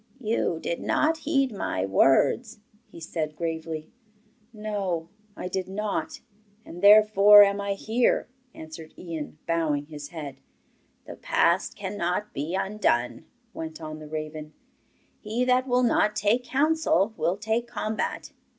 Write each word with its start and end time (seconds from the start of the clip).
'You 0.19 0.59
did 0.59 0.81
not 0.81 1.17
heed 1.17 1.51
my 1.51 1.85
words,' 1.85 2.57
he 2.89 2.99
said 2.99 3.35
gravely. 3.35 3.91
'No, 4.51 5.09
I 5.37 5.47
did 5.47 5.67
not, 5.69 6.21
and 6.65 6.81
therefore 6.81 7.43
am 7.43 7.61
I 7.61 7.73
here,' 7.73 8.27
answered 8.55 8.95
Ian, 8.97 9.37
bowing 9.45 9.85
his 9.85 10.07
head. 10.07 10.37
'The 11.05 11.17
past 11.17 11.75
cannot 11.75 12.33
be 12.33 12.55
undone,' 12.55 13.25
went 13.53 13.79
on 13.79 13.99
the 13.99 14.07
raven. 14.09 14.53
'He 15.19 15.45
that 15.45 15.67
will 15.67 15.83
not 15.83 16.15
take 16.15 16.45
counsel 16.45 17.13
will 17.15 17.37
take 17.37 17.67
combat. 17.67 18.31